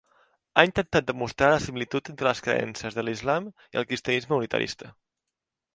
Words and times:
Ha 0.55 0.61
intentat 0.67 1.05
demostrar 1.11 1.49
la 1.51 1.59
similitud 1.65 2.11
entre 2.15 2.29
les 2.29 2.41
creences 2.49 2.99
de 3.01 3.07
l'islam 3.07 3.53
i 3.69 3.83
el 3.83 3.87
cristianisme 3.93 4.39
unitarista. 4.43 4.93